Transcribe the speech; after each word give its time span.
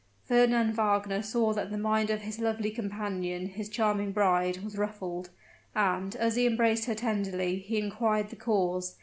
Fernand 0.23 0.73
Wagner 0.73 1.21
saw 1.21 1.53
that 1.53 1.69
the 1.69 1.77
mind 1.77 2.09
of 2.09 2.21
his 2.21 2.39
lovely 2.39 2.71
companion, 2.71 3.45
his 3.45 3.69
charming 3.69 4.11
bride, 4.11 4.63
was 4.63 4.75
ruffled; 4.75 5.29
and, 5.75 6.15
as 6.15 6.35
he 6.35 6.47
embraced 6.47 6.85
her 6.85 6.95
tenderly, 6.95 7.59
he 7.59 7.77
inquired 7.77 8.31
the 8.31 8.35
cause. 8.35 8.95